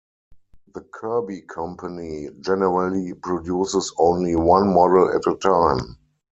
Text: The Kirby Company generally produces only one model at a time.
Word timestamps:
The 0.73 0.81
Kirby 0.81 1.41
Company 1.41 2.29
generally 2.39 3.13
produces 3.13 3.93
only 3.99 4.35
one 4.35 4.73
model 4.73 5.13
at 5.15 5.31
a 5.31 5.35
time. 5.37 5.99